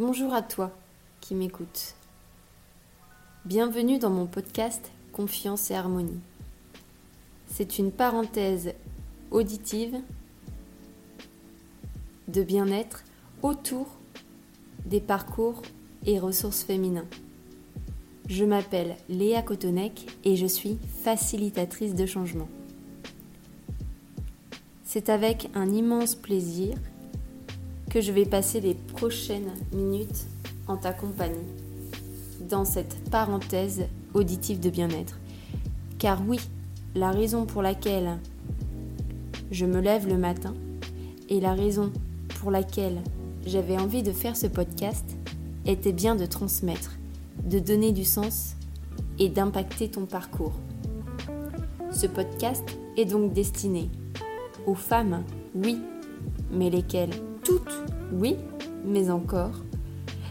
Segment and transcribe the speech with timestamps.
[0.00, 0.70] Bonjour à toi
[1.20, 1.94] qui m'écoutes.
[3.44, 6.22] Bienvenue dans mon podcast Confiance et Harmonie.
[7.48, 8.72] C'est une parenthèse
[9.30, 9.98] auditive
[12.28, 13.04] de bien-être
[13.42, 13.88] autour
[14.86, 15.60] des parcours
[16.06, 17.08] et ressources féminins.
[18.26, 22.48] Je m'appelle Léa Cotonec et je suis facilitatrice de changement.
[24.82, 26.78] C'est avec un immense plaisir
[27.90, 30.26] que je vais passer les prochaines minutes
[30.68, 31.36] en ta compagnie
[32.48, 33.82] dans cette parenthèse
[34.14, 35.18] auditive de bien-être.
[35.98, 36.38] Car oui,
[36.94, 38.18] la raison pour laquelle
[39.50, 40.54] je me lève le matin
[41.28, 41.92] et la raison
[42.40, 42.98] pour laquelle
[43.44, 45.16] j'avais envie de faire ce podcast
[45.66, 46.96] était bien de transmettre,
[47.42, 48.54] de donner du sens
[49.18, 50.54] et d'impacter ton parcours.
[51.90, 52.64] Ce podcast
[52.96, 53.90] est donc destiné
[54.66, 55.78] aux femmes, oui,
[56.52, 57.29] mais lesquelles?
[57.44, 58.36] Toutes, oui,
[58.84, 59.52] mais encore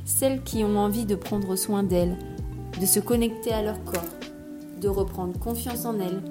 [0.09, 2.17] celles qui ont envie de prendre soin d'elles,
[2.81, 4.01] de se connecter à leur corps,
[4.81, 6.21] de reprendre confiance en elles,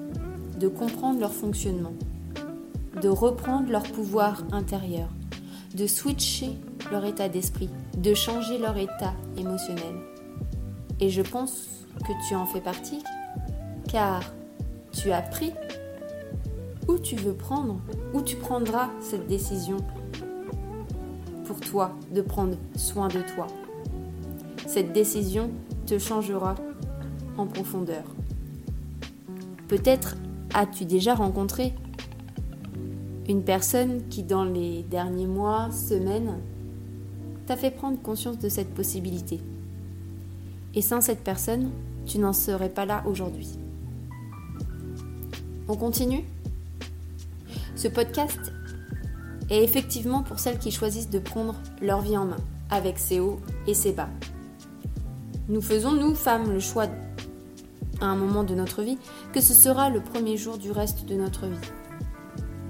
[0.59, 1.93] de comprendre leur fonctionnement,
[3.01, 5.07] de reprendre leur pouvoir intérieur,
[5.75, 6.51] de switcher
[6.91, 9.95] leur état d'esprit, de changer leur état émotionnel.
[10.99, 13.01] Et je pense que tu en fais partie,
[13.87, 14.21] car
[14.91, 15.53] tu as pris
[16.87, 17.79] où tu veux prendre,
[18.13, 19.77] où tu prendras cette décision
[21.55, 23.47] toi de prendre soin de toi.
[24.67, 25.49] Cette décision
[25.85, 26.55] te changera
[27.37, 28.03] en profondeur.
[29.67, 30.15] Peut-être
[30.53, 31.73] as-tu déjà rencontré
[33.27, 36.39] une personne qui dans les derniers mois, semaines,
[37.45, 39.39] t'a fait prendre conscience de cette possibilité.
[40.75, 41.71] Et sans cette personne,
[42.05, 43.57] tu n'en serais pas là aujourd'hui.
[45.67, 46.23] On continue?
[47.75, 48.51] Ce podcast
[49.49, 52.37] est effectivement pour celles qui choisissent de prendre leur vie en main,
[52.69, 54.09] avec ses hauts et ses bas.
[55.47, 56.87] Nous faisons, nous, femmes, le choix
[58.01, 58.97] à un moment de notre vie
[59.33, 61.57] que ce sera le premier jour du reste de notre vie.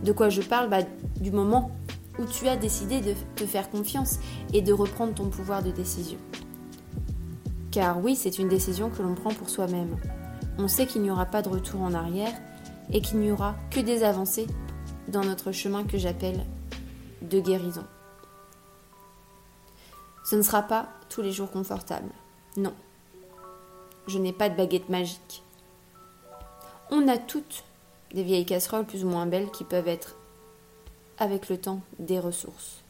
[0.03, 0.83] De quoi je parle bah,
[1.19, 1.71] Du moment
[2.17, 4.19] où tu as décidé de te faire confiance
[4.53, 6.17] et de reprendre ton pouvoir de décision.
[7.71, 9.95] Car oui, c'est une décision que l'on prend pour soi-même.
[10.57, 12.33] On sait qu'il n'y aura pas de retour en arrière
[12.91, 14.47] et qu'il n'y aura que des avancées
[15.07, 16.43] dans notre chemin que j'appelle
[17.21, 17.85] de guérison.
[20.23, 22.09] Ce ne sera pas tous les jours confortable.
[22.57, 22.73] Non.
[24.07, 25.43] Je n'ai pas de baguette magique.
[26.91, 27.63] On a toutes
[28.13, 30.15] des vieilles casseroles plus ou moins belles qui peuvent être
[31.17, 32.81] avec le temps des ressources.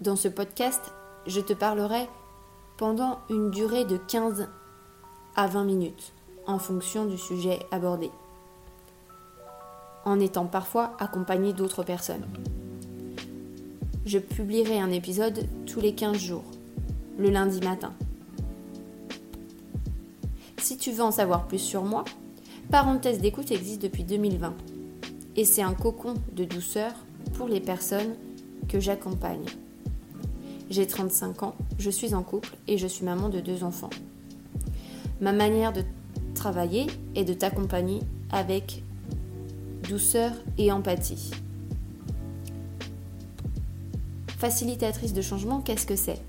[0.00, 0.92] Dans ce podcast,
[1.26, 2.08] je te parlerai
[2.76, 4.48] pendant une durée de 15
[5.36, 6.12] à 20 minutes
[6.46, 8.10] en fonction du sujet abordé,
[10.04, 12.26] en étant parfois accompagné d'autres personnes.
[14.06, 16.44] Je publierai un épisode tous les 15 jours,
[17.18, 17.92] le lundi matin.
[20.58, 22.04] Si tu veux en savoir plus sur moi,
[22.70, 24.54] Parenthèse d'écoute existe depuis 2020
[25.34, 26.92] et c'est un cocon de douceur
[27.34, 28.14] pour les personnes
[28.68, 29.44] que j'accompagne.
[30.70, 33.90] J'ai 35 ans, je suis en couple et je suis maman de deux enfants.
[35.20, 35.82] Ma manière de
[36.34, 36.86] travailler
[37.16, 38.00] est de t'accompagner
[38.30, 38.84] avec
[39.90, 41.32] douceur et empathie.
[44.38, 46.22] Facilitatrice de changement, qu'est-ce que c'est?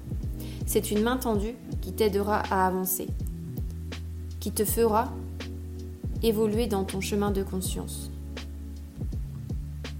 [0.65, 3.07] C'est une main tendue qui t'aidera à avancer,
[4.39, 5.13] qui te fera
[6.23, 8.09] évoluer dans ton chemin de conscience.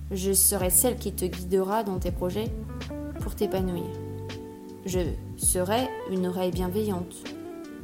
[0.10, 2.52] Je serai celle qui te guidera dans tes projets
[3.20, 3.86] pour t'épanouir.
[4.88, 5.02] Je
[5.38, 7.14] serai une oreille bienveillante,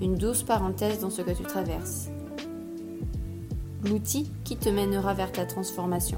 [0.02, 2.10] une douce parenthèse dans ce que tu traverses.
[3.84, 6.18] L'outil qui te mènera vers ta transformation.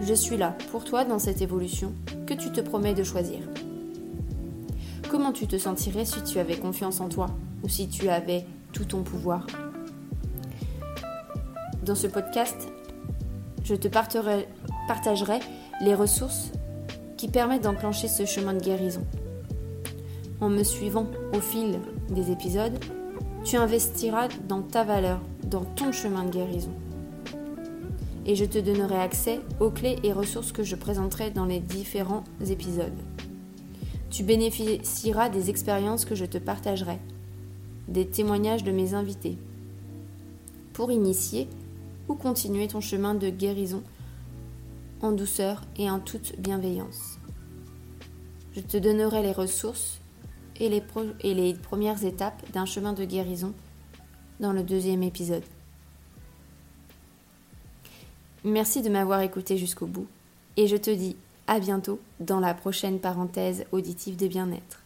[0.00, 1.92] Je suis là pour toi dans cette évolution
[2.26, 3.40] que tu te promets de choisir.
[5.10, 7.26] Comment tu te sentirais si tu avais confiance en toi
[7.64, 9.46] ou si tu avais tout ton pouvoir?
[11.82, 12.68] Dans ce podcast,
[13.64, 15.40] je te partagerai
[15.80, 16.52] les ressources
[17.16, 19.04] qui permettent d'enclencher ce chemin de guérison.
[20.40, 22.78] En me suivant au fil des épisodes,
[23.44, 26.74] tu investiras dans ta valeur, dans ton chemin de guérison.
[28.26, 32.24] Et je te donnerai accès aux clés et ressources que je présenterai dans les différents
[32.48, 32.98] épisodes.
[34.10, 36.98] Tu bénéficieras des expériences que je te partagerai,
[37.88, 39.38] des témoignages de mes invités.
[40.72, 41.48] Pour initier,
[42.08, 43.82] ou continuer ton chemin de guérison
[45.02, 47.18] en douceur et en toute bienveillance.
[48.52, 50.00] Je te donnerai les ressources
[50.58, 53.52] et les, premières étapes d'un chemin de guérison
[54.40, 55.44] dans le deuxième épisode.
[58.44, 60.06] Merci de m'avoir écouté jusqu'au bout
[60.56, 61.16] et je te dis
[61.46, 64.85] à bientôt dans la prochaine parenthèse auditive de bien-être.